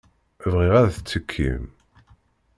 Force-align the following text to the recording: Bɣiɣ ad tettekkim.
Bɣiɣ 0.51 0.73
ad 0.81 0.89
tettekkim. 0.91 1.63